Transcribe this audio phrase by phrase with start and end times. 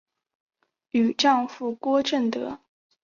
[0.89, 2.59] 与丈夫郭政德。